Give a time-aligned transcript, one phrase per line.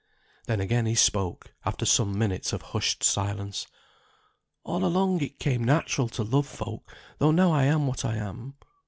[0.47, 3.67] Then again he spoke, after some minutes of hushed silence.
[4.63, 8.55] "All along it came natural to love folk, though now I am what I am.